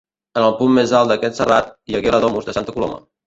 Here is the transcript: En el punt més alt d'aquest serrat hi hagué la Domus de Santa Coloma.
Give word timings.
En 0.39 0.45
el 0.45 0.55
punt 0.61 0.71
més 0.77 0.93
alt 0.99 1.11
d'aquest 1.11 1.37
serrat 1.41 1.69
hi 1.91 1.99
hagué 1.99 2.13
la 2.17 2.21
Domus 2.25 2.49
de 2.51 2.57
Santa 2.59 2.75
Coloma. 2.79 2.99